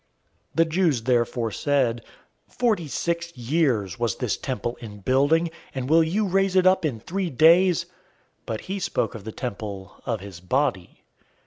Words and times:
002:020 0.53 0.55
The 0.55 0.65
Jews 0.65 1.01
therefore 1.03 1.51
said, 1.51 2.03
"Forty 2.49 2.87
six 2.87 3.37
years 3.37 3.99
was 3.99 4.15
this 4.15 4.35
temple 4.35 4.75
in 4.77 5.01
building, 5.01 5.51
and 5.75 5.87
will 5.87 6.01
you 6.03 6.27
raise 6.27 6.55
it 6.55 6.65
up 6.65 6.83
in 6.85 6.99
three 6.99 7.29
days?" 7.29 7.83
002:021 7.85 7.89
But 8.47 8.61
he 8.61 8.79
spoke 8.79 9.13
of 9.13 9.25
the 9.25 9.31
temple 9.31 10.01
of 10.07 10.19
his 10.19 10.39
body. 10.39 11.03